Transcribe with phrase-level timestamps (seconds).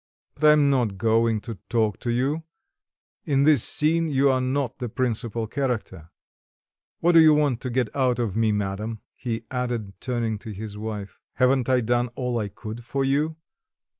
[0.33, 2.41] But I am not going to talk to you;
[3.23, 6.09] in this scene you are not the principal character.
[7.01, 10.75] What do you want to get out of me, madam?" he added, turning to his
[10.75, 11.19] wife.
[11.35, 13.35] "Haven't I done all I could for you?